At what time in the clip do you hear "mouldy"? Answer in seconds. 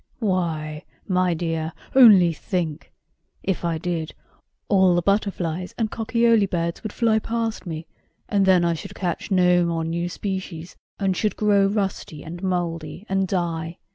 12.41-13.05